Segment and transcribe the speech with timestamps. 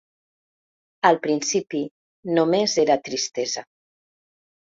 [1.09, 1.81] Al principi
[2.37, 3.65] només era tristesa.